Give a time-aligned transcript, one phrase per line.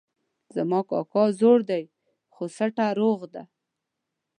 [0.55, 1.79] زما کاکا زوړ ده
[2.33, 3.43] خو سټه روغ ده